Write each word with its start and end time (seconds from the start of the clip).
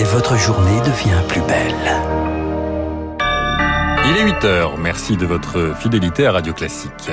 et 0.00 0.04
votre 0.04 0.34
journée 0.38 0.80
devient 0.80 1.20
plus 1.28 1.42
belle. 1.42 1.74
Il 4.06 4.16
est 4.16 4.24
8 4.24 4.44
heures. 4.46 4.78
Merci 4.78 5.18
de 5.18 5.26
votre 5.26 5.76
fidélité 5.78 6.26
à 6.26 6.32
Radio 6.32 6.54
Classique. 6.54 7.10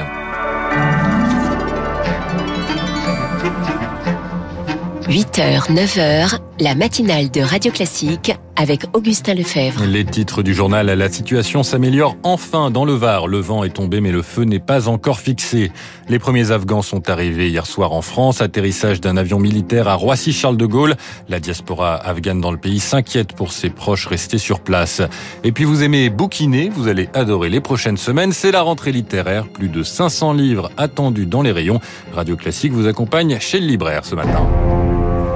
8h, 5.10 5.70
9h, 5.70 6.40
la 6.62 6.76
matinale 6.76 7.30
de 7.30 7.42
Radio 7.42 7.74
Classique 7.74 8.32
avec 8.58 8.86
Augustin 8.94 9.36
Lefebvre. 9.36 9.84
Les 9.86 10.04
titres 10.04 10.42
du 10.42 10.54
journal, 10.54 10.88
la 10.88 11.10
situation 11.10 11.64
s'améliore 11.64 12.18
enfin 12.24 12.72
dans 12.72 12.86
le 12.86 12.94
Var. 12.94 13.28
Le 13.28 13.40
vent 13.40 13.64
est 13.64 13.70
tombé 13.70 14.02
mais 14.02 14.12
le 14.12 14.22
feu 14.22 14.44
n'est 14.44 14.60
pas 14.60 14.90
encore 14.90 15.20
fixé. 15.20 15.72
Les 16.10 16.20
premiers 16.20 16.52
Afghans 16.52 16.82
sont 16.82 17.10
arrivés 17.10 17.50
hier 17.50 17.66
soir 17.66 17.94
en 17.94 18.02
France. 18.02 18.42
Atterrissage 18.42 19.00
d'un 19.00 19.16
avion 19.16 19.40
militaire 19.40 19.88
à 19.88 19.94
Roissy-Charles 19.94 20.58
de 20.58 20.66
Gaulle. 20.66 20.96
La 21.30 21.40
diaspora 21.40 21.96
afghane 21.96 22.42
dans 22.42 22.52
le 22.52 22.58
pays 22.58 22.80
s'inquiète 22.80 23.34
pour 23.34 23.52
ses 23.52 23.70
proches 23.70 24.08
restés 24.08 24.40
sur 24.40 24.60
place. 24.60 25.02
Et 25.44 25.52
puis 25.52 25.64
vous 25.64 25.84
aimez 25.84 26.10
bouquiner, 26.10 26.70
vous 26.70 26.88
allez 26.88 27.10
adorer 27.14 27.50
les 27.50 27.62
prochaines 27.62 27.98
semaines. 27.98 28.32
C'est 28.32 28.52
la 28.52 28.62
rentrée 28.62 28.92
littéraire. 28.92 29.48
Plus 29.48 29.70
de 29.70 29.84
500 29.84 30.34
livres 30.34 30.72
attendus 30.78 31.28
dans 31.28 31.42
les 31.42 31.52
rayons. 31.52 31.80
Radio 32.14 32.36
Classique 32.36 32.72
vous 32.72 32.88
accompagne 32.88 33.38
chez 33.40 33.60
le 33.60 33.68
libraire 33.68 34.06
ce 34.06 34.16
matin. 34.16 34.48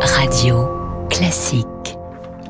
Radio 0.01 0.67
Classique. 1.09 1.67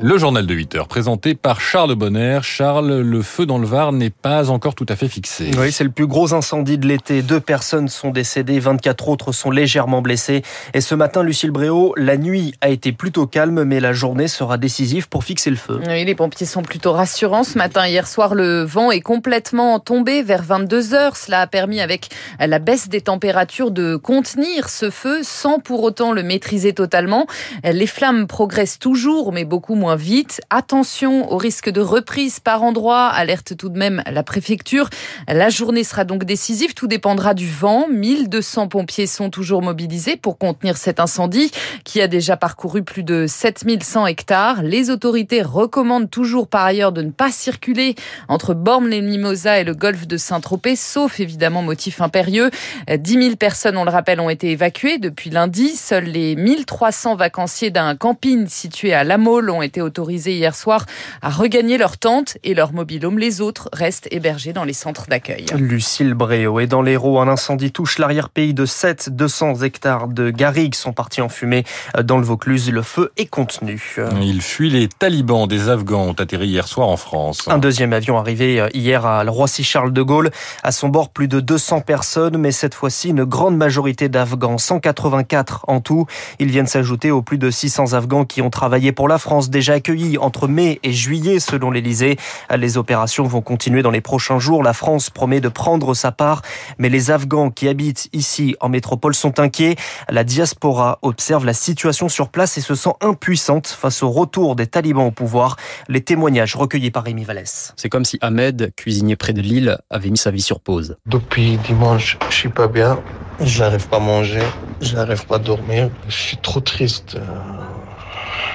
Le 0.04 0.18
journal 0.18 0.48
de 0.48 0.54
8 0.56 0.76
heures, 0.76 0.88
présenté 0.88 1.36
par 1.36 1.62
Charles 1.62 1.94
Bonner. 1.94 2.40
Charles, 2.42 3.02
le 3.02 3.22
feu 3.22 3.46
dans 3.46 3.60
le 3.60 3.68
Var 3.68 3.92
n'est 3.92 4.10
pas 4.10 4.50
encore 4.50 4.74
tout 4.74 4.88
à 4.90 4.96
fait 4.96 5.08
fixé. 5.08 5.52
Oui, 5.60 5.72
c'est 5.72 5.84
le 5.84 5.92
plus 5.92 6.08
gros 6.08 6.34
incendie 6.34 6.80
de 6.80 6.88
l'été. 6.88 7.22
Deux 7.22 7.40
personnes 7.40 7.88
sont 7.88 8.10
décédées, 8.10 8.60
24 8.60 9.10
autres 9.10 9.32
sont 9.32 9.52
légèrement 9.52 10.02
blessées. 10.02 10.42
Et 10.74 10.82
ce 10.82 10.96
matin, 10.96 11.22
Lucille 11.22 11.52
Bréau, 11.52 11.94
la 11.98 12.18
nuit 12.18 12.56
a 12.62 12.70
été 12.70 12.94
plutôt 12.94 13.28
calme, 13.28 13.64
mais 13.64 13.80
la 13.80 13.94
journée 13.94 14.28
sera 14.28 14.58
décisive 14.58 15.08
pour 15.08 15.24
fixer 15.24 15.52
le 15.52 15.56
feu. 15.56 15.80
Oui, 15.88 16.04
les 16.04 16.16
pompiers 16.16 16.48
sont 16.48 16.64
plutôt 16.64 16.94
rassurants. 16.94 17.44
Ce 17.44 17.60
matin, 17.60 17.86
hier 17.86 18.08
soir, 18.08 18.34
le 18.34 18.64
vent 18.64 18.90
est 18.90 19.02
complètement 19.02 19.80
tombé 19.80 20.24
vers 20.24 20.42
22 20.42 20.96
heures. 20.96 21.16
Cela 21.16 21.42
a 21.42 21.48
permis, 21.48 21.80
avec 21.80 22.10
la 22.40 22.58
baisse 22.58 22.90
des 22.90 23.02
températures, 23.02 23.70
de 23.70 23.98
contenir 23.98 24.70
ce 24.70 24.90
feu 24.90 25.20
sans 25.22 25.60
pour 25.60 25.84
autant 25.84 26.12
le 26.12 26.24
maîtriser 26.24 26.74
totalement. 26.74 27.28
Les 27.64 27.86
flammes 27.86 28.26
progressent 28.26 28.80
toujours, 28.80 29.32
mais 29.32 29.46
beaucoup 29.46 29.76
moins 29.76 29.91
vite. 29.96 30.42
Attention 30.50 31.32
au 31.32 31.38
risque 31.38 31.70
de 31.70 31.82
reprise 31.82 32.40
par 32.40 32.64
endroit, 32.64 33.08
alerte 33.08 33.58
tout 33.58 33.70
de 33.70 33.78
même 33.78 34.04
la 34.10 34.24
préfecture. 34.24 34.90
La 35.28 35.50
journée 35.50 35.84
sera 35.84 36.04
donc 36.04 36.24
décisive, 36.24 36.74
tout 36.74 36.88
dépendra 36.88 37.34
du 37.34 37.48
vent. 37.48 37.88
1200 37.88 38.68
pompiers 38.68 39.08
sont 39.08 39.30
toujours 39.30 39.62
mobilisés 39.62 40.18
pour 40.18 40.38
contenir 40.38 40.78
cet 40.78 41.00
incendie 41.00 41.52
qui 41.84 42.02
a 42.02 42.08
déjà 42.08 42.38
parcouru 42.38 42.84
plus 42.84 43.04
de 43.04 43.26
7100 43.28 44.08
hectares. 44.08 44.64
Les 44.64 44.90
autorités 44.90 45.42
recommandent 45.42 46.10
toujours 46.10 46.48
par 46.48 46.66
ailleurs 46.66 46.92
de 46.92 47.02
ne 47.02 47.12
pas 47.12 47.32
circuler 47.32 47.96
entre 48.28 48.54
Bormes-les-Mimosas 48.54 49.60
et 49.60 49.64
le 49.64 49.74
golfe 49.74 50.08
de 50.08 50.18
Saint-Tropez, 50.18 50.76
sauf 50.76 51.20
évidemment 51.20 51.62
motif 51.62 52.02
impérieux. 52.02 52.50
10 52.94 53.24
000 53.24 53.36
personnes, 53.36 53.78
on 53.78 53.84
le 53.84 53.92
rappelle, 53.92 54.20
ont 54.20 54.30
été 54.30 54.52
évacuées 54.52 54.98
depuis 54.98 55.30
lundi. 55.30 55.76
Seuls 55.76 56.06
les 56.06 56.36
1300 56.36 57.16
vacanciers 57.16 57.72
d'un 57.72 57.96
camping 57.96 58.48
situé 58.48 58.94
à 58.94 59.04
La 59.04 59.18
Mole 59.18 59.50
ont 59.50 59.62
été 59.62 59.81
autorisés 59.82 60.36
hier 60.36 60.56
soir 60.56 60.86
à 61.22 61.30
regagner 61.30 61.78
leur 61.78 61.98
tente 61.98 62.38
et 62.44 62.54
leur 62.54 62.74
mobilhome. 62.74 63.20
Les 63.20 63.42
autres 63.42 63.70
restent 63.74 64.08
hébergés 64.12 64.54
dans 64.54 64.64
les 64.64 64.74
centres 64.74 65.08
d'accueil. 65.08 65.46
Lucille 65.56 66.14
Bréau. 66.14 66.60
Et 66.60 66.68
dans 66.68 66.82
l'Hérault, 66.82 67.20
un 67.20 67.28
incendie 67.28 67.72
touche 67.72 67.98
l'arrière-pays 67.98 68.54
de 68.54 68.66
7 68.66 69.10
200 69.16 69.62
hectares 69.62 70.08
de 70.08 70.30
garrigues 70.30 70.76
sont 70.76 70.94
partis 70.94 71.22
en 71.22 71.30
fumée 71.30 71.64
dans 72.04 72.18
le 72.18 72.24
Vaucluse. 72.24 72.72
Le 72.72 72.82
feu 72.82 73.12
est 73.18 73.26
contenu. 73.26 73.98
Il 74.22 74.42
fuit 74.42 74.70
les 74.70 74.88
talibans. 74.88 75.48
Des 75.48 75.70
Afghans 75.70 76.10
ont 76.10 76.14
atterri 76.14 76.48
hier 76.48 76.68
soir 76.68 76.88
en 76.88 76.98
France. 76.98 77.48
Un 77.48 77.58
deuxième 77.58 77.94
avion 77.94 78.18
arrivé 78.18 78.68
hier 78.74 79.06
à 79.06 79.24
Roissy-Charles 79.24 79.94
de 79.94 80.02
Gaulle. 80.02 80.32
À 80.64 80.72
son 80.72 80.90
bord, 80.90 81.10
plus 81.10 81.28
de 81.28 81.40
200 81.40 81.82
personnes, 81.82 82.38
mais 82.38 82.52
cette 82.52 82.74
fois-ci, 82.74 83.10
une 83.10 83.24
grande 83.24 83.58
majorité 83.58 84.10
d'Afghans, 84.10 84.58
184 84.58 85.66
en 85.68 85.82
tout. 85.82 86.06
Ils 86.40 86.50
viennent 86.50 86.68
s'ajouter 86.68 87.12
aux 87.12 87.22
plus 87.22 87.38
de 87.38 87.50
600 87.50 87.94
Afghans 87.94 88.26
qui 88.26 88.42
ont 88.42 88.50
travaillé 88.50 88.92
pour 88.92 89.08
la 89.08 89.18
France, 89.18 89.50
déjà 89.50 89.71
accueillis 89.72 90.18
entre 90.18 90.48
mai 90.48 90.80
et 90.84 90.92
juillet, 90.92 91.40
selon 91.40 91.72
l'Elysée. 91.72 92.18
Les 92.56 92.78
opérations 92.78 93.24
vont 93.24 93.42
continuer 93.42 93.82
dans 93.82 93.92
les 93.92 94.02
prochains 94.02 94.40
jours. 94.40 94.64
La 94.64 94.74
France 94.74 95.10
promet 95.10 95.42
de 95.42 95.50
prendre 95.50 95.94
sa 95.94 96.12
part, 96.12 96.42
mais 96.78 96.90
les 96.90 97.12
Afghans 97.12 97.50
qui 97.50 97.68
habitent 97.68 98.10
ici 98.14 98.56
en 98.60 98.70
métropole 98.70 99.14
sont 99.16 99.40
inquiets. 99.40 99.76
La 100.10 100.24
diaspora 100.24 101.00
observe 101.02 101.46
la 101.46 101.54
situation 101.54 102.10
sur 102.10 102.30
place 102.30 102.58
et 102.58 102.62
se 102.62 102.76
sent 102.76 102.94
impuissante 103.02 103.68
face 103.68 104.04
au 104.04 104.10
retour 104.10 104.56
des 104.56 104.68
talibans 104.68 105.08
au 105.08 105.12
pouvoir. 105.12 105.56
Les 105.88 106.02
témoignages 106.02 106.56
recueillis 106.56 106.92
par 106.92 107.04
Rémi 107.04 107.24
Vallès. 107.24 107.74
C'est 107.76 107.90
comme 107.90 108.06
si 108.06 108.18
Ahmed, 108.22 108.74
cuisinier 108.76 109.16
près 109.16 109.34
de 109.34 109.42
Lille, 109.42 109.78
avait 109.90 110.10
mis 110.10 110.18
sa 110.18 110.32
vie 110.32 110.42
sur 110.42 110.60
pause. 110.60 110.96
Depuis 111.06 111.58
dimanche, 111.58 112.18
je 112.30 112.36
suis 112.36 112.50
pas 112.50 112.68
bien. 112.68 113.00
Je 113.40 113.62
n'arrive 113.62 113.88
pas 113.88 113.98
à 113.98 114.02
manger. 114.02 114.44
Je 114.82 114.96
n'arrive 114.96 115.26
pas 115.26 115.36
à 115.36 115.40
dormir. 115.40 115.90
Je 116.08 116.16
suis 116.16 116.38
trop 116.38 116.60
triste. 116.60 117.18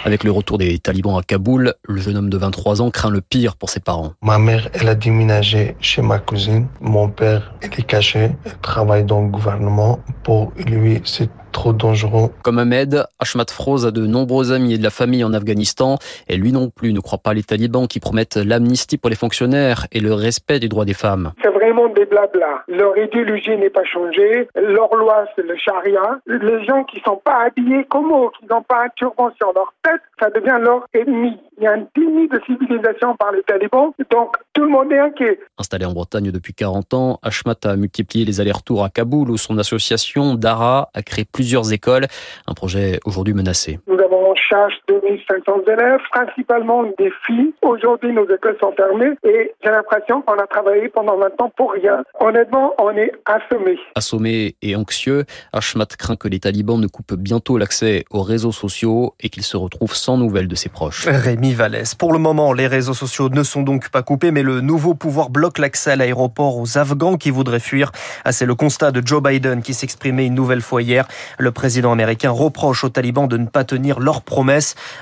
Avec 0.04 0.24
le 0.24 0.30
retour 0.30 0.58
des 0.58 0.78
talibans 0.78 1.18
à 1.18 1.22
Kaboul, 1.22 1.74
le 1.82 2.00
jeune 2.00 2.16
homme 2.16 2.30
de 2.30 2.36
23 2.36 2.82
ans 2.82 2.90
craint 2.90 3.10
le 3.10 3.20
pire 3.20 3.56
pour 3.56 3.70
ses 3.70 3.80
parents. 3.80 4.12
Ma 4.22 4.38
mère, 4.38 4.68
elle 4.74 4.88
a 4.88 4.94
déménagé 4.94 5.76
chez 5.80 6.02
ma 6.02 6.18
cousine. 6.18 6.66
Mon 6.80 7.08
père, 7.08 7.54
il 7.62 7.80
est 7.80 7.86
caché. 7.86 8.30
Il 8.44 8.52
travaille 8.62 9.04
dans 9.04 9.22
le 9.22 9.28
gouvernement. 9.28 10.00
Pour 10.22 10.52
lui, 10.56 11.00
c'est 11.04 11.30
trop 11.56 11.72
dangereux. 11.72 12.28
Comme 12.42 12.58
Ahmed, 12.58 13.06
Ashmat 13.18 13.46
Froz 13.50 13.86
a 13.86 13.90
de 13.90 14.06
nombreux 14.06 14.52
amis 14.52 14.74
et 14.74 14.78
de 14.78 14.82
la 14.82 14.90
famille 14.90 15.24
en 15.24 15.32
Afghanistan 15.32 15.96
et 16.28 16.36
lui 16.36 16.52
non 16.52 16.68
plus 16.68 16.92
ne 16.92 17.00
croit 17.00 17.18
pas 17.18 17.32
les 17.32 17.42
talibans 17.42 17.88
qui 17.88 17.98
promettent 17.98 18.36
l'amnistie 18.36 18.98
pour 18.98 19.08
les 19.08 19.16
fonctionnaires 19.16 19.86
et 19.90 20.00
le 20.00 20.12
respect 20.12 20.60
des 20.60 20.68
droits 20.68 20.84
des 20.84 20.92
femmes. 20.92 21.32
C'est 21.42 21.48
vraiment 21.48 21.88
des 21.88 22.04
blabla. 22.04 22.62
Leur 22.68 22.98
idéologie 22.98 23.56
n'est 23.56 23.70
pas 23.70 23.84
changée. 23.84 24.48
Leur 24.54 24.94
loi, 24.96 25.24
c'est 25.34 25.46
le 25.46 25.56
charia. 25.56 26.20
Les 26.26 26.62
gens 26.66 26.84
qui 26.84 27.00
sont 27.00 27.20
pas 27.24 27.46
habillés 27.46 27.86
comme 27.88 28.12
eux, 28.12 28.28
qui 28.38 28.46
n'ont 28.50 28.62
pas 28.62 28.84
un 28.84 28.88
turban 28.94 29.30
sur 29.38 29.50
leur 29.54 29.72
tête, 29.82 30.02
ça 30.20 30.28
devient 30.28 30.58
leur 30.60 30.86
ennemi. 30.92 31.38
Il 31.58 31.64
y 31.64 31.66
a 31.66 31.72
un 31.72 31.86
déni 31.96 32.28
de 32.28 32.40
civilisation 32.44 33.16
par 33.16 33.32
les 33.32 33.42
talibans, 33.42 33.92
donc 34.10 34.36
tout 34.52 34.62
le 34.62 34.68
monde 34.68 34.92
est 34.92 34.98
inquiet. 34.98 35.40
Installé 35.58 35.86
en 35.86 35.92
Bretagne 35.92 36.30
depuis 36.30 36.52
40 36.52 36.94
ans, 36.94 37.18
Ashmat 37.22 37.54
a 37.64 37.76
multiplié 37.76 38.24
les 38.24 38.40
allers-retours 38.40 38.84
à 38.84 38.90
Kaboul 38.90 39.30
où 39.30 39.36
son 39.36 39.56
association 39.58 40.34
Dara 40.34 40.90
a 40.92 41.02
créé 41.02 41.24
plusieurs 41.24 41.72
écoles, 41.72 42.06
un 42.46 42.54
projet 42.54 43.00
aujourd'hui 43.06 43.32
menacé. 43.32 43.78
Nous 43.86 43.98
avons 43.98 44.15
en 44.15 44.15
charge 44.48 44.74
2500 44.88 45.62
élèves, 45.66 46.00
principalement 46.10 46.84
des 46.98 47.12
filles. 47.26 47.52
Aujourd'hui, 47.62 48.12
nos 48.12 48.24
écoles 48.24 48.56
sont 48.60 48.72
fermées 48.72 49.12
et 49.24 49.52
j'ai 49.62 49.70
l'impression 49.70 50.22
qu'on 50.22 50.34
a 50.34 50.46
travaillé 50.46 50.88
pendant 50.88 51.16
20 51.16 51.40
ans 51.40 51.52
pour 51.56 51.72
rien. 51.72 52.04
Honnêtement, 52.20 52.74
on 52.78 52.90
est 52.90 53.12
assommés. 53.24 53.78
Assommé 53.94 54.56
et 54.62 54.76
anxieux, 54.76 55.24
Ashmat 55.52 55.86
craint 55.98 56.16
que 56.16 56.28
les 56.28 56.40
talibans 56.40 56.80
ne 56.80 56.86
coupent 56.86 57.14
bientôt 57.14 57.58
l'accès 57.58 58.04
aux 58.10 58.22
réseaux 58.22 58.52
sociaux 58.52 59.14
et 59.20 59.28
qu'il 59.28 59.42
se 59.42 59.56
retrouve 59.56 59.94
sans 59.94 60.16
nouvelles 60.16 60.48
de 60.48 60.54
ses 60.54 60.68
proches. 60.68 61.06
Rémi 61.06 61.54
Vallès. 61.54 61.94
Pour 61.94 62.12
le 62.12 62.18
moment, 62.18 62.52
les 62.52 62.66
réseaux 62.66 62.94
sociaux 62.94 63.28
ne 63.28 63.42
sont 63.42 63.62
donc 63.62 63.90
pas 63.90 64.02
coupés, 64.02 64.30
mais 64.30 64.42
le 64.42 64.60
nouveau 64.60 64.94
pouvoir 64.94 65.30
bloque 65.30 65.58
l'accès 65.58 65.92
à 65.92 65.96
l'aéroport 65.96 66.58
aux 66.58 66.78
Afghans 66.78 67.16
qui 67.16 67.30
voudraient 67.30 67.60
fuir. 67.60 67.90
Ah, 68.24 68.32
c'est 68.32 68.46
le 68.46 68.54
constat 68.54 68.92
de 68.92 69.04
Joe 69.04 69.22
Biden 69.22 69.62
qui 69.62 69.74
s'exprimait 69.74 70.26
une 70.26 70.34
nouvelle 70.34 70.62
fois 70.62 70.82
hier. 70.82 71.06
Le 71.38 71.50
président 71.52 71.92
américain 71.92 72.30
reproche 72.30 72.84
aux 72.84 72.88
talibans 72.88 73.28
de 73.28 73.36
ne 73.36 73.46
pas 73.46 73.64
tenir 73.64 74.00
leurs 74.00 74.22
promesses. 74.22 74.35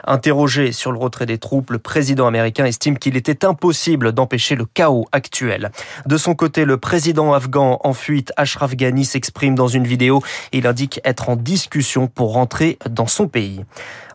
Interrogé 0.06 0.72
sur 0.72 0.92
le 0.92 0.98
retrait 0.98 1.26
des 1.26 1.38
troupes, 1.38 1.70
le 1.70 1.78
président 1.78 2.26
américain 2.26 2.64
estime 2.64 2.98
qu'il 2.98 3.16
était 3.16 3.44
impossible 3.44 4.12
d'empêcher 4.12 4.54
le 4.54 4.64
chaos 4.64 5.06
actuel. 5.12 5.70
De 6.06 6.16
son 6.16 6.34
côté, 6.34 6.64
le 6.64 6.76
président 6.76 7.32
afghan 7.32 7.80
en 7.82 7.92
fuite, 7.94 8.32
Ashraf 8.36 8.76
Ghani, 8.76 9.04
s'exprime 9.04 9.54
dans 9.54 9.68
une 9.68 9.86
vidéo. 9.86 10.22
Il 10.52 10.66
indique 10.66 11.00
être 11.04 11.28
en 11.28 11.36
discussion 11.36 12.06
pour 12.06 12.32
rentrer 12.32 12.78
dans 12.88 13.06
son 13.06 13.28
pays. 13.28 13.64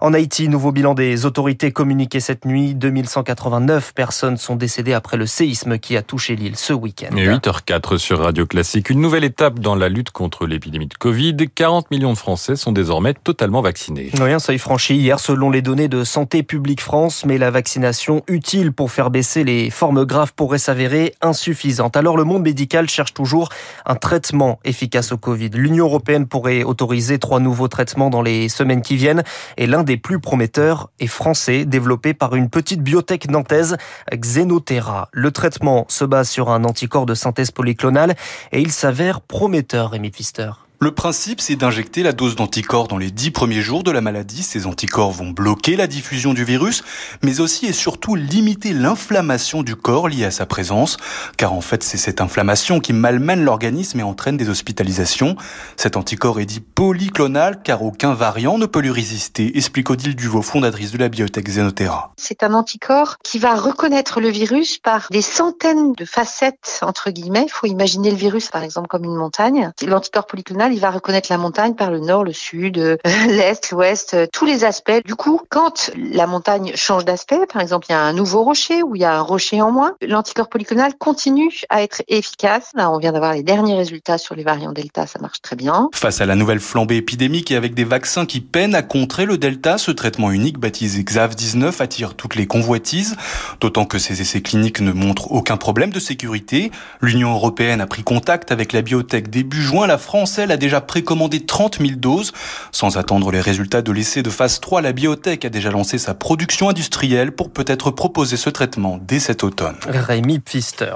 En 0.02 0.14
Haïti, 0.14 0.48
nouveau 0.48 0.72
bilan 0.72 0.94
des 0.94 1.26
autorités 1.26 1.74
communiqué 1.74 2.22
cette 2.22 2.46
nuit. 2.46 2.74
2189 2.74 3.94
personnes 3.94 4.38
sont 4.38 4.56
décédées 4.56 4.94
après 4.94 5.18
le 5.18 5.26
séisme 5.26 5.78
qui 5.78 5.98
a 5.98 6.02
touché 6.02 6.38
l'île 6.38 6.56
ce 6.56 6.72
week-end. 6.72 7.14
8h04 7.14 7.98
sur 7.98 8.20
Radio 8.20 8.46
Classique. 8.46 8.90
Une 8.90 9.02
nouvelle 9.02 9.26
étape 9.26 9.60
dans 9.60 9.76
la 9.76 9.90
lutte 9.90 10.12
contre 10.12 10.46
l'épidémie 10.48 10.88
de 10.88 10.94
Covid. 10.94 11.36
40 11.54 11.92
millions 11.92 12.14
de 12.14 12.18
Français 12.18 12.56
sont 12.56 12.72
désormais 12.72 13.14
totalement 13.14 13.62
vaccinés. 13.62 14.12
Oui, 14.22 14.32
un 14.32 14.40
seuil 14.40 14.58
franchi 14.58 15.09
selon 15.18 15.50
les 15.50 15.62
données 15.64 15.88
de 15.88 16.04
Santé 16.04 16.44
publique 16.44 16.82
France, 16.82 17.26
mais 17.26 17.40
la 17.40 17.50
vaccination 17.50 18.22
utile 18.28 18.72
pour 18.72 18.92
faire 18.92 19.10
baisser 19.10 19.44
les 19.44 19.72
formes 19.72 20.06
graves 20.06 20.34
pourrait 20.34 20.60
s'avérer 20.60 21.16
insuffisante. 21.22 21.98
Alors 21.98 22.18
le 22.18 22.26
monde 22.26 22.44
médical 22.44 22.88
cherche 22.88 23.14
toujours 23.14 23.50
un 23.86 23.96
traitement 23.96 24.60
efficace 24.66 25.12
au 25.12 25.18
Covid. 25.18 25.50
L'Union 25.54 25.86
européenne 25.86 26.28
pourrait 26.28 26.64
autoriser 26.64 27.18
trois 27.18 27.40
nouveaux 27.40 27.68
traitements 27.68 28.12
dans 28.12 28.22
les 28.22 28.50
semaines 28.50 28.82
qui 28.82 28.98
viennent 28.98 29.24
et 29.58 29.66
l'un 29.66 29.84
des 29.84 29.98
plus 29.98 30.20
prometteurs 30.20 30.92
est 31.00 31.08
français, 31.08 31.66
développé 31.66 32.14
par 32.14 32.36
une 32.36 32.50
petite 32.50 32.84
biotech 32.84 33.32
nantaise, 33.32 33.78
Xenotera. 34.14 35.10
Le 35.12 35.32
traitement 35.32 35.86
se 35.88 36.06
base 36.06 36.30
sur 36.30 36.52
un 36.52 36.66
anticorps 36.66 37.08
de 37.08 37.16
synthèse 37.16 37.52
polyclonale 37.52 38.16
et 38.52 38.62
il 38.62 38.72
s'avère 38.72 39.22
prometteur, 39.22 39.92
Rémi 39.92 40.12
Pfister. 40.12 40.52
Le 40.82 40.92
principe, 40.92 41.42
c'est 41.42 41.58
d'injecter 41.58 42.04
la 42.04 42.14
dose 42.14 42.38
d'anticorps 42.38 42.88
dans 42.88 42.98
les 42.98 43.12
dix 43.12 43.32
premiers 43.32 43.60
jours 43.60 43.84
de 43.84 43.92
la 43.92 44.00
maladie. 44.00 44.44
Ces 44.44 44.66
anticorps 44.66 45.12
vont 45.12 45.32
bloquer 45.32 45.76
la 45.76 45.88
diffusion 45.88 46.34
du 46.34 46.46
virus, 46.46 46.86
mais 47.22 47.42
aussi 47.42 47.66
et 47.66 47.74
surtout 47.74 48.16
limiter 48.16 48.72
l'inflammation 48.72 49.62
du 49.62 49.76
corps 49.76 50.08
liée 50.08 50.24
à 50.24 50.32
sa 50.32 50.46
présence, 50.46 50.96
car 51.36 51.52
en 51.52 51.60
fait, 51.60 51.84
c'est 51.84 51.98
cette 51.98 52.22
inflammation 52.22 52.80
qui 52.80 52.94
malmène 52.94 53.44
l'organisme 53.44 54.00
et 54.00 54.04
entraîne 54.04 54.38
des 54.38 54.48
hospitalisations. 54.48 55.36
Cet 55.76 55.98
anticorps 55.98 56.40
est 56.40 56.46
dit 56.46 56.62
polyclonal, 56.62 57.62
car 57.62 57.84
aucun 57.84 58.14
variant 58.14 58.58
ne 58.58 58.66
peut 58.66 58.80
lui 58.80 58.92
résister, 58.92 59.58
explique 59.58 59.90
Odile 59.90 60.16
Duvaux, 60.16 60.42
fondatrice 60.42 60.94
de 60.94 60.98
la 60.98 61.10
biotech 61.10 61.44
Xenotera. 61.44 62.14
C'est 62.16 62.42
un 62.42 62.54
anticorps 62.54 63.18
qui 63.22 63.38
va 63.38 63.54
reconnaître 63.56 64.22
le 64.22 64.30
virus 64.30 64.78
par 64.78 65.08
des 65.12 65.22
centaines 65.22 65.92
de 65.92 66.06
facettes, 66.06 66.80
entre 66.84 67.10
guillemets. 67.10 67.48
Il 67.48 67.52
faut 67.52 67.68
imaginer 67.68 68.12
le 68.12 68.18
virus, 68.18 68.48
par 68.48 68.64
exemple, 68.64 68.88
comme 68.88 69.04
une 69.04 69.18
montagne. 69.18 69.74
L'anticorps 69.86 70.26
polyclonal 70.26 70.69
il 70.72 70.80
va 70.80 70.92
reconnaître 70.92 71.28
la 71.32 71.38
montagne 71.38 71.74
par 71.74 71.92
le 71.92 72.00
nord, 72.00 72.24
le 72.24 72.34
sud, 72.34 72.78
euh, 72.78 72.98
l'est, 73.28 73.72
l'ouest, 73.72 74.14
euh, 74.14 74.28
tous 74.32 74.46
les 74.46 74.64
aspects. 74.64 75.04
Du 75.06 75.16
coup, 75.16 75.42
quand 75.50 75.92
la 75.96 76.28
montagne 76.28 76.72
change 76.76 77.06
d'aspect, 77.06 77.46
par 77.52 77.62
exemple, 77.62 77.88
il 77.90 77.94
y 77.94 77.96
a 77.96 78.02
un 78.02 78.14
nouveau 78.14 78.44
rocher 78.44 78.84
ou 78.84 78.96
il 78.96 79.02
y 79.02 79.06
a 79.06 79.16
un 79.16 79.22
rocher 79.22 79.62
en 79.62 79.72
moins, 79.72 79.96
l'anticorps 80.02 80.50
polyclonal 80.50 80.96
continue 80.98 81.62
à 81.70 81.84
être 81.84 82.04
efficace. 82.08 82.72
On 82.76 82.98
vient 82.98 83.12
d'avoir 83.12 83.34
les 83.34 83.44
derniers 83.44 83.76
résultats 83.76 84.18
sur 84.18 84.36
les 84.36 84.44
variants 84.44 84.74
Delta, 84.74 85.08
ça 85.08 85.20
marche 85.20 85.42
très 85.42 85.56
bien. 85.56 85.90
Face 85.94 86.22
à 86.22 86.26
la 86.26 86.36
nouvelle 86.36 86.60
flambée 86.60 86.98
épidémique 86.98 87.52
et 87.52 87.56
avec 87.56 87.74
des 87.74 87.84
vaccins 87.84 88.26
qui 88.26 88.42
peinent 88.42 88.76
à 88.76 88.82
contrer 88.82 89.26
le 89.26 89.38
Delta, 89.38 89.78
ce 89.78 89.92
traitement 89.92 90.32
unique 90.32 90.60
baptisé 90.60 91.04
XAV-19 91.04 91.82
attire 91.82 92.14
toutes 92.16 92.36
les 92.36 92.48
convoitises, 92.48 93.16
d'autant 93.60 93.86
que 93.86 94.00
ces 94.00 94.22
essais 94.22 94.42
cliniques 94.42 94.82
ne 94.82 94.92
montrent 94.92 95.32
aucun 95.32 95.58
problème 95.58 95.92
de 95.92 96.00
sécurité. 96.00 96.72
L'Union 97.02 97.34
européenne 97.34 97.82
a 97.82 97.88
pris 97.88 98.04
contact 98.04 98.52
avec 98.52 98.74
la 98.74 98.82
biotech 98.82 99.30
début 99.30 99.62
juin. 99.62 99.88
La 99.88 99.98
France, 99.98 100.38
elle, 100.40 100.52
a 100.52 100.58
déjà 100.60 100.82
précommandé 100.82 101.46
30 101.46 101.80
000 101.80 101.92
doses. 101.96 102.32
Sans 102.72 102.98
attendre 102.98 103.32
les 103.32 103.42
résultats 103.42 103.82
de 103.82 103.92
l'essai 103.92 104.22
de 104.22 104.30
phase 104.30 104.60
3, 104.60 104.82
la 104.82 104.92
biotech 104.92 105.46
a 105.46 105.50
déjà 105.50 105.72
lancé 105.72 105.98
sa 105.98 106.14
production 106.14 106.70
industrielle 106.70 107.32
pour 107.32 107.50
peut-être 107.50 107.92
proposer 107.92 108.38
ce 108.38 108.50
traitement 108.50 109.00
dès 109.02 109.20
cet 109.20 109.44
automne. 109.44 109.76
Rémi 109.88 110.40
Pfister. 110.40 110.94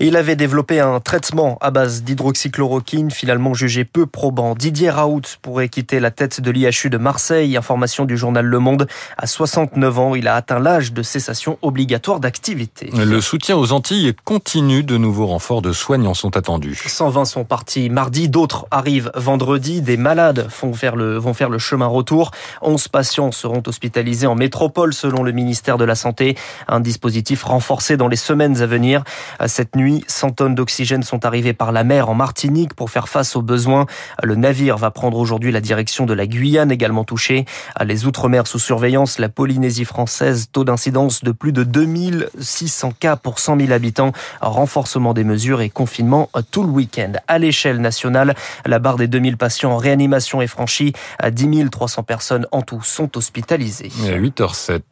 Il 0.00 0.16
avait 0.16 0.36
développé 0.36 0.80
un 0.80 1.00
traitement 1.00 1.58
à 1.60 1.70
base 1.70 2.02
d'hydroxychloroquine, 2.02 3.10
finalement 3.10 3.54
jugé 3.54 3.84
peu 3.84 4.06
probant. 4.06 4.54
Didier 4.54 4.90
Raoult 4.90 5.22
pourrait 5.40 5.68
quitter 5.68 6.00
la 6.00 6.10
tête 6.10 6.40
de 6.40 6.50
l'IHU 6.50 6.90
de 6.90 6.98
Marseille. 6.98 7.56
Information 7.56 8.04
du 8.04 8.16
journal 8.16 8.44
Le 8.44 8.58
Monde. 8.58 8.86
À 9.16 9.26
69 9.26 9.98
ans, 9.98 10.14
il 10.14 10.28
a 10.28 10.34
atteint 10.34 10.58
l'âge 10.58 10.92
de 10.92 11.02
cessation 11.02 11.58
obligatoire 11.62 12.20
d'activité. 12.20 12.90
Le 12.92 13.20
soutien 13.20 13.56
aux 13.56 13.72
Antilles 13.72 14.14
continue. 14.24 14.82
De 14.82 14.96
nouveaux 14.96 15.26
renforts 15.26 15.62
de 15.62 15.72
soignants 15.72 16.14
sont 16.14 16.36
attendus. 16.36 16.80
120 16.86 17.24
sont 17.24 17.44
partis 17.44 17.88
mardi, 17.90 18.28
d'autres 18.28 18.66
arrivent 18.70 19.03
vendredi. 19.14 19.82
Des 19.82 19.96
malades 19.96 20.48
vont 20.60 20.72
faire 20.72 20.96
le, 20.96 21.20
faire 21.34 21.50
le 21.50 21.58
chemin 21.58 21.86
retour. 21.86 22.30
11 22.62 22.88
patients 22.88 23.32
seront 23.32 23.62
hospitalisés 23.66 24.26
en 24.26 24.34
métropole 24.34 24.94
selon 24.94 25.22
le 25.22 25.32
ministère 25.32 25.78
de 25.78 25.84
la 25.84 25.94
Santé. 25.94 26.36
Un 26.68 26.80
dispositif 26.80 27.42
renforcé 27.44 27.96
dans 27.96 28.08
les 28.08 28.16
semaines 28.16 28.62
à 28.62 28.66
venir. 28.66 29.02
Cette 29.46 29.76
nuit, 29.76 30.04
100 30.06 30.30
tonnes 30.32 30.54
d'oxygène 30.54 31.02
sont 31.02 31.24
arrivées 31.24 31.52
par 31.52 31.72
la 31.72 31.84
mer 31.84 32.08
en 32.08 32.14
Martinique 32.14 32.74
pour 32.74 32.90
faire 32.90 33.08
face 33.08 33.36
aux 33.36 33.42
besoins. 33.42 33.86
Le 34.22 34.34
navire 34.34 34.76
va 34.76 34.90
prendre 34.90 35.18
aujourd'hui 35.18 35.52
la 35.52 35.60
direction 35.60 36.06
de 36.06 36.14
la 36.14 36.26
Guyane 36.26 36.70
également 36.70 37.04
touchée. 37.04 37.44
Les 37.84 38.06
Outre-mer 38.06 38.46
sous 38.46 38.58
surveillance, 38.58 39.18
la 39.18 39.28
Polynésie 39.28 39.84
française, 39.84 40.48
taux 40.52 40.64
d'incidence 40.64 41.24
de 41.24 41.32
plus 41.32 41.52
de 41.52 41.64
2600 41.64 42.92
cas 42.98 43.16
pour 43.16 43.38
100 43.38 43.58
000 43.60 43.72
habitants. 43.72 44.12
Renforcement 44.40 45.14
des 45.14 45.24
mesures 45.24 45.60
et 45.60 45.70
confinement 45.70 46.28
tout 46.50 46.62
le 46.62 46.70
week-end. 46.70 47.12
À 47.28 47.38
l'échelle 47.38 47.80
nationale, 47.80 48.34
la 48.66 48.78
barre 48.78 48.93
des 48.96 49.08
2000 49.08 49.36
patients 49.36 49.72
en 49.72 49.76
réanimation 49.76 50.42
est 50.42 50.46
franchie. 50.46 50.92
À 51.18 51.30
10 51.30 51.70
300 51.70 52.02
personnes 52.02 52.46
en 52.52 52.62
tout 52.62 52.82
sont 52.82 53.16
hospitalisées. 53.16 53.90
8h07, 54.04 54.82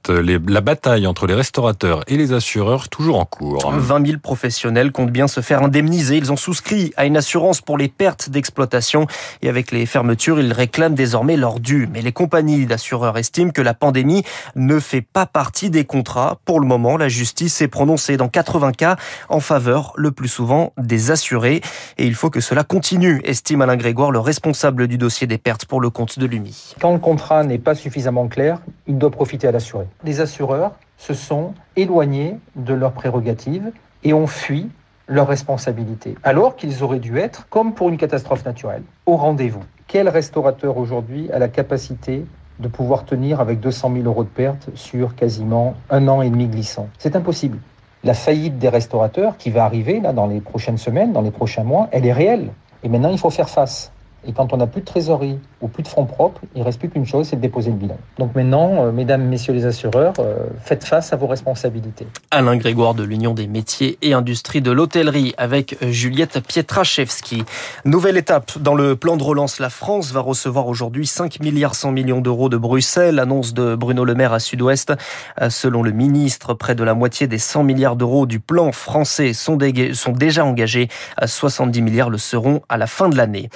la 0.48 0.60
bataille 0.60 1.06
entre 1.06 1.26
les 1.26 1.34
restaurateurs 1.34 2.02
et 2.06 2.16
les 2.16 2.32
assureurs 2.32 2.88
toujours 2.88 3.18
en 3.18 3.24
cours. 3.24 3.72
20 3.72 4.06
000 4.06 4.18
professionnels 4.18 4.92
comptent 4.92 5.10
bien 5.10 5.28
se 5.28 5.40
faire 5.40 5.62
indemniser. 5.62 6.16
Ils 6.16 6.32
ont 6.32 6.36
souscrit 6.36 6.92
à 6.96 7.06
une 7.06 7.16
assurance 7.16 7.60
pour 7.60 7.78
les 7.78 7.88
pertes 7.88 8.30
d'exploitation 8.30 9.06
et 9.42 9.48
avec 9.48 9.72
les 9.72 9.86
fermetures, 9.86 10.40
ils 10.40 10.52
réclament 10.52 10.94
désormais 10.94 11.36
leur 11.36 11.60
dû. 11.60 11.88
Mais 11.92 12.02
les 12.02 12.12
compagnies 12.12 12.66
d'assureurs 12.66 13.18
estiment 13.18 13.50
que 13.50 13.62
la 13.62 13.74
pandémie 13.74 14.24
ne 14.56 14.78
fait 14.78 15.02
pas 15.02 15.26
partie 15.26 15.70
des 15.70 15.84
contrats. 15.84 16.38
Pour 16.44 16.60
le 16.60 16.66
moment, 16.66 16.96
la 16.96 17.08
justice 17.08 17.54
s'est 17.54 17.68
prononcée 17.68 18.16
dans 18.16 18.28
80 18.28 18.72
cas 18.72 18.96
en 19.28 19.40
faveur 19.40 19.92
le 19.96 20.10
plus 20.10 20.28
souvent 20.28 20.72
des 20.78 21.10
assurés 21.10 21.60
et 21.98 22.06
il 22.06 22.14
faut 22.14 22.30
que 22.30 22.40
cela 22.40 22.64
continue, 22.64 23.20
estime 23.24 23.62
Alain 23.62 23.76
Grégoire, 23.76 23.91
le 23.92 24.18
responsable 24.18 24.88
du 24.88 24.98
dossier 24.98 25.26
des 25.26 25.38
pertes 25.38 25.66
pour 25.66 25.80
le 25.80 25.90
compte 25.90 26.18
de 26.18 26.26
l'UMI. 26.26 26.74
Quand 26.80 26.92
le 26.92 26.98
contrat 26.98 27.44
n'est 27.44 27.58
pas 27.58 27.74
suffisamment 27.74 28.26
clair, 28.26 28.60
il 28.86 28.98
doit 28.98 29.10
profiter 29.10 29.46
à 29.46 29.52
l'assuré. 29.52 29.86
Les 30.04 30.20
assureurs 30.20 30.72
se 30.96 31.14
sont 31.14 31.54
éloignés 31.76 32.36
de 32.56 32.74
leurs 32.74 32.92
prérogatives 32.92 33.70
et 34.02 34.12
ont 34.12 34.26
fui 34.26 34.68
leurs 35.08 35.28
responsabilités, 35.28 36.16
alors 36.22 36.56
qu'ils 36.56 36.82
auraient 36.82 37.00
dû 37.00 37.18
être, 37.18 37.46
comme 37.50 37.74
pour 37.74 37.90
une 37.90 37.98
catastrophe 37.98 38.44
naturelle, 38.44 38.82
au 39.04 39.16
rendez-vous. 39.16 39.62
Quel 39.86 40.08
restaurateur 40.08 40.78
aujourd'hui 40.78 41.30
a 41.32 41.38
la 41.38 41.48
capacité 41.48 42.24
de 42.60 42.68
pouvoir 42.68 43.04
tenir 43.04 43.40
avec 43.40 43.60
200 43.60 43.92
000 43.94 44.06
euros 44.06 44.24
de 44.24 44.28
pertes 44.28 44.70
sur 44.74 45.14
quasiment 45.14 45.74
un 45.90 46.08
an 46.08 46.22
et 46.22 46.30
demi 46.30 46.46
glissant? 46.46 46.88
C'est 46.98 47.14
impossible. 47.16 47.58
La 48.04 48.14
faillite 48.14 48.58
des 48.58 48.68
restaurateurs 48.68 49.36
qui 49.36 49.50
va 49.50 49.64
arriver 49.64 50.00
dans 50.00 50.26
les 50.26 50.40
prochaines 50.40 50.78
semaines, 50.78 51.12
dans 51.12 51.20
les 51.20 51.30
prochains 51.30 51.62
mois, 51.62 51.88
elle 51.92 52.06
est 52.06 52.12
réelle. 52.12 52.50
Et 52.82 52.88
maintenant, 52.88 53.10
il 53.10 53.18
faut 53.18 53.30
faire 53.30 53.48
face. 53.48 53.91
Et 54.26 54.32
quand 54.32 54.52
on 54.52 54.56
n'a 54.56 54.66
plus 54.66 54.82
de 54.82 54.86
trésorerie 54.86 55.38
ou 55.60 55.68
plus 55.68 55.82
de 55.82 55.88
fonds 55.88 56.06
propres, 56.06 56.40
il 56.54 56.62
reste 56.62 56.78
plus 56.78 56.88
qu'une 56.88 57.06
chose, 57.06 57.28
c'est 57.28 57.36
de 57.36 57.40
déposer 57.40 57.70
le 57.70 57.76
bilan. 57.76 57.96
Donc 58.18 58.34
maintenant, 58.34 58.86
euh, 58.86 58.92
mesdames, 58.92 59.24
messieurs 59.24 59.52
les 59.52 59.66
assureurs, 59.66 60.12
euh, 60.20 60.46
faites 60.60 60.84
face 60.84 61.12
à 61.12 61.16
vos 61.16 61.26
responsabilités. 61.26 62.06
Alain 62.30 62.56
Grégoire 62.56 62.94
de 62.94 63.02
l'Union 63.02 63.34
des 63.34 63.46
métiers 63.46 63.98
et 64.00 64.12
industries 64.12 64.62
de 64.62 64.70
l'hôtellerie 64.70 65.34
avec 65.38 65.76
Juliette 65.82 66.40
Pietraszewski. 66.46 67.44
Nouvelle 67.84 68.16
étape 68.16 68.58
dans 68.58 68.74
le 68.74 68.94
plan 68.94 69.16
de 69.16 69.22
relance. 69.22 69.58
La 69.58 69.70
France 69.70 70.12
va 70.12 70.20
recevoir 70.20 70.68
aujourd'hui 70.68 71.06
5 71.06 71.40
milliards 71.40 71.74
100 71.74 71.92
millions 71.92 72.20
d'euros 72.20 72.48
de 72.48 72.56
Bruxelles. 72.56 73.18
Annonce 73.18 73.54
de 73.54 73.74
Bruno 73.74 74.04
Le 74.04 74.14
Maire 74.14 74.32
à 74.32 74.38
Sud-Ouest. 74.38 74.92
Euh, 75.40 75.50
selon 75.50 75.82
le 75.82 75.90
ministre, 75.90 76.54
près 76.54 76.74
de 76.74 76.84
la 76.84 76.94
moitié 76.94 77.26
des 77.26 77.38
100 77.38 77.64
milliards 77.64 77.96
d'euros 77.96 78.26
du 78.26 78.38
plan 78.38 78.70
français 78.70 79.32
sont, 79.32 79.58
sont 79.94 80.12
déjà 80.12 80.44
engagés. 80.44 80.88
70 81.24 81.82
milliards 81.82 82.10
le 82.10 82.18
seront 82.18 82.62
à 82.68 82.76
la 82.76 82.86
fin 82.86 83.08
de 83.08 83.16
l'année. 83.16 83.50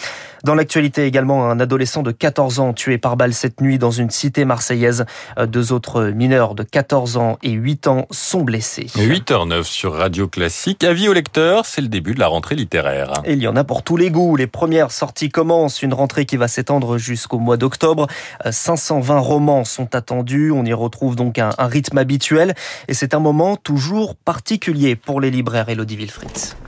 Dans 0.47 0.55
l'actualité 0.55 1.07
également, 1.07 1.51
un 1.51 1.59
adolescent 1.59 2.05
de 2.05 2.13
14 2.13 2.61
ans 2.61 2.73
tué 2.73 2.99
par 2.99 3.17
balle 3.17 3.35
cette 3.35 3.61
nuit 3.61 3.79
dans 3.79 3.91
une 3.91 4.11
cité 4.11 4.45
marseillaise. 4.45 5.05
Deux 5.49 5.73
autres 5.73 6.05
mineurs 6.11 6.55
de 6.55 6.63
14 6.63 7.17
ans 7.17 7.37
et 7.43 7.51
8 7.51 7.89
ans 7.89 8.07
sont 8.13 8.43
blessés. 8.43 8.87
8h09 8.95 9.65
sur 9.65 9.95
Radio 9.95 10.29
Classique. 10.29 10.85
Avis 10.85 11.09
aux 11.09 11.13
lecteurs, 11.15 11.67
c'est 11.67 11.81
le 11.81 11.89
début 11.89 12.15
de 12.15 12.21
la 12.21 12.29
rentrée 12.29 12.55
littéraire. 12.55 13.15
Et 13.25 13.33
il 13.33 13.41
y 13.41 13.49
en 13.49 13.57
a 13.57 13.65
pour 13.65 13.83
tous 13.83 13.97
les 13.97 14.09
goûts. 14.09 14.37
Les 14.37 14.47
premières 14.47 14.93
sorties 14.93 15.31
commencent. 15.31 15.83
Une 15.83 15.93
rentrée 15.95 16.27
qui 16.27 16.37
va 16.37 16.47
s'étendre 16.47 16.97
jusqu'au 16.97 17.41
mois 17.41 17.57
d'octobre. 17.57 18.07
520 18.49 19.19
romans 19.19 19.65
sont 19.65 19.97
attendus. 19.97 20.53
On 20.53 20.65
y 20.65 20.73
retrouve 20.73 21.17
donc 21.17 21.41
un, 21.41 21.51
un 21.59 21.67
rythme 21.67 21.99
habituel. 21.99 22.55
Et 22.87 22.95
c'est 22.95 23.15
un 23.15 23.21
moment 23.21 23.57
toujours 23.57 24.15
particulier 24.15 24.95
pour 24.95 25.21
les 25.21 25.33
libraires. 25.33 25.69
Elodie 25.69 25.97
Wilfried. 25.97 26.66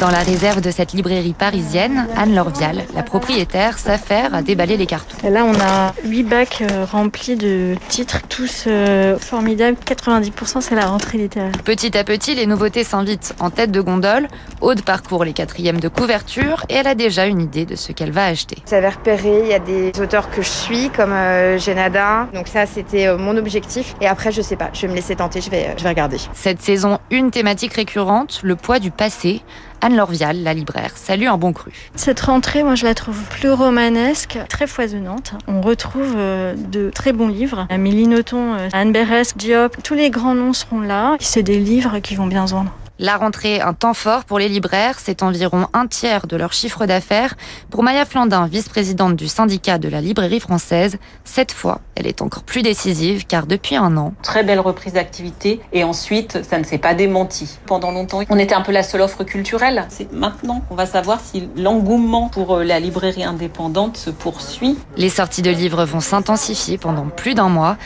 Dans 0.00 0.10
la 0.10 0.20
réserve 0.20 0.60
de 0.60 0.70
cette 0.70 0.92
librairie 0.92 1.32
parisienne, 1.32 2.06
Anne 2.16 2.32
Lorvial, 2.32 2.84
la 2.94 3.02
propriétaire, 3.02 3.78
s'affaire 3.78 4.32
à 4.32 4.42
déballer 4.42 4.76
les 4.76 4.86
cartons. 4.86 5.16
Et 5.26 5.30
là, 5.30 5.44
on 5.44 5.54
a 5.54 5.92
8 6.04 6.22
bacs 6.22 6.62
euh, 6.62 6.84
remplis 6.84 7.34
de 7.34 7.74
titres, 7.88 8.20
tous 8.28 8.64
euh, 8.68 9.18
formidables. 9.18 9.76
90% 9.84 10.60
c'est 10.60 10.76
la 10.76 10.86
rentrée 10.86 11.18
littéraire. 11.18 11.50
Petit 11.64 11.98
à 11.98 12.04
petit, 12.04 12.36
les 12.36 12.46
nouveautés 12.46 12.84
s'invitent 12.84 13.34
en 13.40 13.50
tête 13.50 13.72
de 13.72 13.80
gondole. 13.80 14.28
Aude 14.60 14.82
parcourt 14.82 15.24
les 15.24 15.32
quatrièmes 15.32 15.80
de 15.80 15.88
couverture 15.88 16.64
et 16.68 16.74
elle 16.74 16.86
a 16.86 16.94
déjà 16.94 17.26
une 17.26 17.40
idée 17.40 17.66
de 17.66 17.74
ce 17.74 17.90
qu'elle 17.90 18.12
va 18.12 18.26
acheter. 18.26 18.58
J'avais 18.70 18.90
repéré, 18.90 19.40
il 19.42 19.48
y 19.48 19.54
a 19.54 19.58
des 19.58 19.92
auteurs 20.00 20.30
que 20.30 20.42
je 20.42 20.48
suis, 20.48 20.90
comme 20.90 21.12
euh, 21.12 21.58
Genada. 21.58 22.28
Donc 22.32 22.46
ça, 22.46 22.66
c'était 22.66 23.16
mon 23.16 23.36
objectif. 23.36 23.96
Et 24.00 24.06
après, 24.06 24.30
je 24.30 24.42
sais 24.42 24.56
pas, 24.56 24.70
je 24.72 24.82
vais 24.82 24.88
me 24.88 24.94
laisser 24.94 25.16
tenter, 25.16 25.40
je 25.40 25.50
vais, 25.50 25.74
je 25.76 25.82
vais 25.82 25.88
regarder. 25.88 26.18
Cette 26.34 26.62
saison, 26.62 27.00
une 27.10 27.32
thématique 27.32 27.74
récurrente, 27.74 28.40
le 28.44 28.54
poids 28.54 28.78
du 28.78 28.92
passé. 28.92 29.42
Anne 29.80 29.96
Lorvial, 29.96 30.42
la 30.42 30.54
libraire, 30.54 30.96
salue 30.96 31.26
un 31.26 31.36
bon 31.36 31.52
cru. 31.52 31.70
Cette 31.94 32.20
rentrée, 32.20 32.62
moi 32.62 32.74
je 32.74 32.84
la 32.84 32.94
trouve 32.94 33.22
plus 33.24 33.50
romanesque, 33.50 34.38
très 34.48 34.66
foisonnante. 34.66 35.34
On 35.46 35.60
retrouve 35.60 36.14
de 36.16 36.90
très 36.90 37.12
bons 37.12 37.28
livres. 37.28 37.66
Amélie 37.70 38.06
Nothomb, 38.06 38.56
Anne 38.72 38.92
Berès, 38.92 39.36
Diop, 39.36 39.76
tous 39.82 39.94
les 39.94 40.10
grands 40.10 40.34
noms 40.34 40.52
seront 40.52 40.80
là. 40.80 41.16
C'est 41.20 41.42
des 41.42 41.58
livres 41.58 41.98
qui 42.00 42.14
vont 42.16 42.26
bien 42.26 42.46
se 42.46 42.54
vendre. 42.54 42.72
La 43.00 43.16
rentrée, 43.16 43.60
un 43.60 43.74
temps 43.74 43.94
fort 43.94 44.24
pour 44.24 44.40
les 44.40 44.48
libraires, 44.48 44.96
c'est 44.98 45.22
environ 45.22 45.68
un 45.72 45.86
tiers 45.86 46.26
de 46.26 46.36
leur 46.36 46.52
chiffre 46.52 46.84
d'affaires. 46.84 47.36
Pour 47.70 47.84
Maya 47.84 48.04
Flandin, 48.04 48.48
vice-présidente 48.48 49.14
du 49.14 49.28
syndicat 49.28 49.78
de 49.78 49.88
la 49.88 50.00
librairie 50.00 50.40
française, 50.40 50.98
cette 51.22 51.52
fois, 51.52 51.80
elle 51.94 52.08
est 52.08 52.22
encore 52.22 52.42
plus 52.42 52.62
décisive 52.62 53.24
car 53.24 53.46
depuis 53.46 53.76
un 53.76 53.96
an. 53.96 54.14
Très 54.24 54.42
belle 54.42 54.58
reprise 54.58 54.94
d'activité 54.94 55.60
et 55.72 55.84
ensuite, 55.84 56.42
ça 56.42 56.58
ne 56.58 56.64
s'est 56.64 56.78
pas 56.78 56.94
démenti. 56.94 57.60
Pendant 57.66 57.92
longtemps, 57.92 58.22
on 58.30 58.38
était 58.38 58.56
un 58.56 58.62
peu 58.62 58.72
la 58.72 58.82
seule 58.82 59.02
offre 59.02 59.22
culturelle. 59.22 59.86
C'est 59.90 60.12
maintenant 60.12 60.60
qu'on 60.68 60.74
va 60.74 60.86
savoir 60.86 61.20
si 61.20 61.48
l'engouement 61.56 62.28
pour 62.28 62.56
euh, 62.56 62.64
la 62.64 62.80
librairie 62.80 63.22
indépendante 63.22 63.96
se 63.96 64.10
poursuit. 64.10 64.76
Les 64.96 65.08
sorties 65.08 65.42
de 65.42 65.50
livres 65.50 65.84
vont 65.84 66.00
s'intensifier 66.00 66.78
pendant 66.78 67.06
plus 67.06 67.34
d'un 67.34 67.48
mois. 67.48 67.76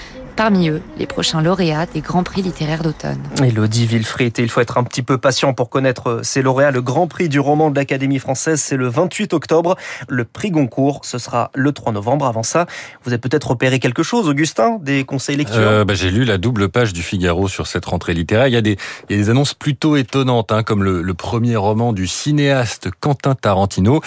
Parmi 0.42 0.70
eux, 0.70 0.82
les 0.98 1.06
prochains 1.06 1.40
lauréats 1.40 1.86
des 1.86 2.00
Grands 2.00 2.24
Prix 2.24 2.42
littéraires 2.42 2.82
d'automne. 2.82 3.22
Elodie 3.44 3.86
Villefrit, 3.86 4.32
il 4.38 4.48
faut 4.48 4.60
être 4.60 4.76
un 4.76 4.82
petit 4.82 5.02
peu 5.04 5.16
patient 5.16 5.54
pour 5.54 5.70
connaître 5.70 6.18
ces 6.24 6.42
lauréats. 6.42 6.72
Le 6.72 6.82
Grand 6.82 7.06
Prix 7.06 7.28
du 7.28 7.38
roman 7.38 7.70
de 7.70 7.76
l'Académie 7.76 8.18
française, 8.18 8.60
c'est 8.60 8.76
le 8.76 8.88
28 8.88 9.34
octobre. 9.34 9.76
Le 10.08 10.24
prix 10.24 10.50
Goncourt, 10.50 11.02
ce 11.04 11.18
sera 11.18 11.52
le 11.54 11.70
3 11.70 11.92
novembre. 11.92 12.26
Avant 12.26 12.42
ça, 12.42 12.66
vous 13.04 13.12
avez 13.12 13.20
peut-être 13.20 13.50
repéré 13.50 13.78
quelque 13.78 14.02
chose, 14.02 14.28
Augustin, 14.28 14.80
des 14.82 15.04
conseils 15.04 15.36
lecture 15.36 15.58
euh, 15.58 15.84
bah, 15.84 15.94
J'ai 15.94 16.10
lu 16.10 16.24
la 16.24 16.38
double 16.38 16.68
page 16.68 16.92
du 16.92 17.04
Figaro 17.04 17.46
sur 17.46 17.68
cette 17.68 17.84
rentrée 17.84 18.12
littéraire. 18.12 18.48
Il 18.48 18.54
y 18.54 18.56
a 18.56 18.62
des, 18.62 18.76
il 19.08 19.16
y 19.16 19.20
a 19.20 19.22
des 19.22 19.30
annonces 19.30 19.54
plutôt 19.54 19.94
étonnantes, 19.94 20.50
hein, 20.50 20.64
comme 20.64 20.82
le, 20.82 21.02
le 21.02 21.14
premier 21.14 21.54
roman 21.54 21.92
du 21.92 22.08
cinéaste 22.08 22.88
Quentin 22.98 23.36
Tarantino 23.36 24.00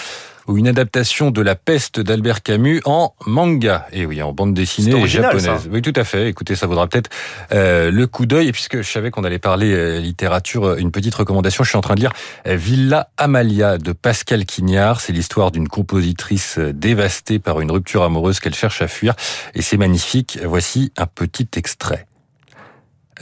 ou 0.46 0.58
une 0.58 0.68
adaptation 0.68 1.30
de 1.30 1.40
La 1.40 1.54
peste 1.54 2.00
d'Albert 2.00 2.42
Camus 2.42 2.80
en 2.84 3.14
manga. 3.26 3.86
Et 3.92 4.06
oui, 4.06 4.22
en 4.22 4.32
bande 4.32 4.54
dessinée 4.54 4.94
original, 4.94 5.32
japonaise. 5.32 5.62
Ça. 5.62 5.68
Oui, 5.70 5.82
tout 5.82 5.92
à 5.96 6.04
fait. 6.04 6.28
Écoutez, 6.28 6.56
ça 6.56 6.66
vaudra 6.66 6.86
peut-être 6.86 7.10
euh, 7.52 7.90
le 7.90 8.06
coup 8.06 8.26
d'œil. 8.26 8.48
Et 8.48 8.52
puisque 8.52 8.82
je 8.82 8.90
savais 8.90 9.10
qu'on 9.10 9.24
allait 9.24 9.38
parler 9.38 9.72
euh, 9.72 9.98
littérature, 9.98 10.74
une 10.74 10.90
petite 10.90 11.14
recommandation. 11.14 11.64
Je 11.64 11.70
suis 11.70 11.78
en 11.78 11.82
train 11.82 11.94
de 11.94 12.00
lire 12.00 12.12
euh, 12.46 12.56
Villa 12.56 13.10
Amalia 13.16 13.78
de 13.78 13.92
Pascal 13.92 14.44
Quignard. 14.44 15.00
C'est 15.00 15.12
l'histoire 15.12 15.50
d'une 15.50 15.68
compositrice 15.68 16.58
euh, 16.58 16.72
dévastée 16.72 17.38
par 17.38 17.60
une 17.60 17.70
rupture 17.70 18.02
amoureuse 18.02 18.40
qu'elle 18.40 18.54
cherche 18.54 18.82
à 18.82 18.88
fuir. 18.88 19.14
Et 19.54 19.62
c'est 19.62 19.76
magnifique. 19.76 20.38
Voici 20.44 20.92
un 20.96 21.06
petit 21.06 21.48
extrait. 21.56 22.06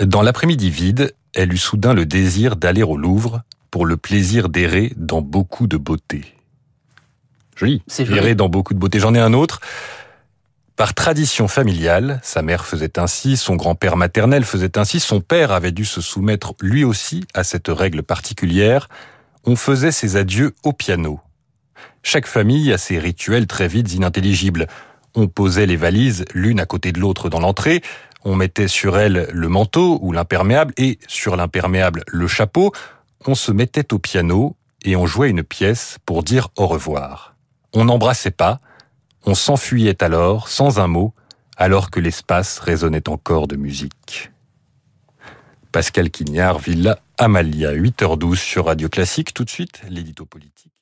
Dans 0.01 0.23
l'après-midi 0.23 0.71
vide, 0.71 1.15
elle 1.35 1.53
eut 1.53 1.59
soudain 1.59 1.95
le 1.95 2.07
désir 2.07 2.57
d'aller 2.57 2.83
au 2.83 2.97
Louvre 2.97 3.43
pour 3.71 3.87
le 3.87 3.97
plaisir 3.97 4.49
d'errer 4.49 4.93
dans 4.97 5.21
beaucoup 5.21 5.67
de 5.67 5.77
beauté. 5.77 6.35
Joli. 7.57 7.83
C'est 7.87 8.05
joli. 8.05 8.35
Dans 8.35 8.49
beaucoup 8.49 8.75
de 8.75 8.79
beauté. 8.79 8.99
J'en 8.99 9.15
ai 9.15 9.21
un 9.21 9.33
autre. 9.33 9.61
Par 10.77 10.93
tradition 10.93 11.47
familiale, 11.47 12.19
sa 12.25 12.43
mère 12.43 12.67
faisait 12.67 12.99
ainsi, 12.99 13.37
son 13.37 13.55
grand-père 13.55 13.97
maternel 13.97 14.45
faisait 14.45 14.77
ainsi, 14.77 14.99
son 14.99 15.21
père 15.21 15.53
avait 15.53 15.71
dû 15.71 15.85
se 15.85 16.01
soumettre 16.01 16.55
lui 16.61 16.83
aussi 16.83 17.25
à 17.33 17.45
cette 17.45 17.69
règle 17.69 18.03
particulière. 18.03 18.89
On 19.45 19.55
faisait 19.55 19.93
ses 19.93 20.17
adieux 20.17 20.53
au 20.65 20.73
piano. 20.73 21.21
Chaque 22.03 22.27
famille 22.27 22.73
a 22.73 22.79
ses 22.79 22.99
rituels 22.99 23.47
très 23.47 23.69
vite 23.69 23.93
inintelligibles. 23.95 24.67
On 25.15 25.29
posait 25.29 25.67
les 25.67 25.77
valises 25.77 26.25
l'une 26.35 26.59
à 26.59 26.67
côté 26.67 26.91
de 26.91 26.99
l'autre 26.99 27.29
dans 27.29 27.39
l'entrée, 27.39 27.81
on 28.25 28.35
mettait 28.35 28.69
sur 28.69 28.99
elles 28.99 29.29
le 29.33 29.49
manteau 29.49 29.99
ou 30.03 30.11
l'imperméable 30.13 30.73
et 30.77 30.99
sur 31.07 31.37
l'imperméable 31.37 32.03
le 32.09 32.27
chapeau, 32.27 32.73
on 33.27 33.35
se 33.35 33.53
mettait 33.53 33.93
au 33.93 33.99
piano 33.99 34.57
et 34.83 34.97
on 34.97 35.07
jouait 35.07 35.31
une 35.31 35.45
pièce 35.45 35.99
pour 36.05 36.23
dire 36.23 36.49
au 36.57 36.67
revoir. 36.67 37.34
On 37.75 37.87
n'embrassait 37.87 38.31
pas, 38.31 38.61
on 39.27 39.35
s'enfuyait 39.35 40.03
alors, 40.03 40.49
sans 40.49 40.79
un 40.79 40.87
mot, 40.87 41.13
alors 41.57 41.91
que 41.91 41.99
l'espace 41.99 42.61
résonnait 42.61 43.09
encore 43.09 43.49
de 43.49 43.57
musique. 43.57 44.31
Pascal 45.73 46.11
Quignard, 46.11 46.61
Villa 46.61 47.01
Amalia, 47.19 47.75
8h12 47.75 48.37
sur 48.37 48.67
Radio 48.67 48.89
Classique. 48.89 49.35
Tout 49.35 49.45
de 49.45 49.51
suite, 49.51 49.83
l'édito 49.89 50.25
politique. 50.25 50.74